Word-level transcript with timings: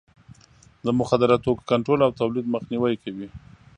د 0.85 0.87
مخدره 0.99 1.37
توکو 1.43 1.67
کنټرول 1.71 1.99
او 2.03 2.11
تولید 2.19 2.45
مخنیوی 2.53 2.95
کوي. 3.03 3.27